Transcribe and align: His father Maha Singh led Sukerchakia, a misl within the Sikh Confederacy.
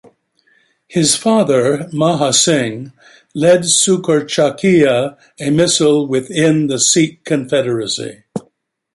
His 0.87 1.15
father 1.15 1.87
Maha 1.93 2.33
Singh 2.33 2.91
led 3.35 3.61
Sukerchakia, 3.65 5.15
a 5.39 5.43
misl 5.51 6.07
within 6.09 6.65
the 6.65 6.79
Sikh 6.79 7.23
Confederacy. 7.23 8.23